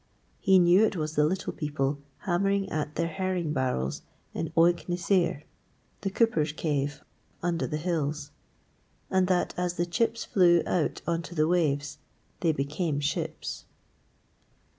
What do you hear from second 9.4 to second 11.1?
as the chips flew out